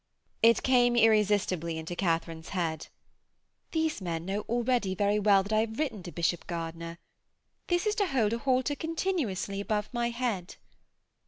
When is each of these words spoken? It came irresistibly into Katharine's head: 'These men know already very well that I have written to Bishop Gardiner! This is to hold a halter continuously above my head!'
It 0.41 0.63
came 0.63 0.95
irresistibly 0.95 1.77
into 1.77 1.95
Katharine's 1.95 2.49
head: 2.57 2.87
'These 3.69 4.01
men 4.01 4.25
know 4.25 4.41
already 4.49 4.95
very 4.95 5.19
well 5.19 5.43
that 5.43 5.53
I 5.53 5.59
have 5.59 5.77
written 5.77 6.01
to 6.01 6.11
Bishop 6.11 6.47
Gardiner! 6.47 6.97
This 7.67 7.85
is 7.85 7.93
to 7.97 8.07
hold 8.07 8.33
a 8.33 8.39
halter 8.39 8.73
continuously 8.73 9.61
above 9.61 9.93
my 9.93 10.09
head!' 10.09 10.55